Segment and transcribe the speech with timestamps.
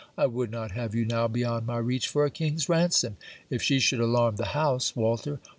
[0.17, 3.17] I would not have you now beyond my reach for a king's ransom.
[3.51, 5.39] If she should alarm the house, Walter.